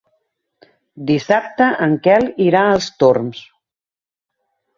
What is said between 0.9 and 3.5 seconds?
Dissabte en Quel irà als Torms.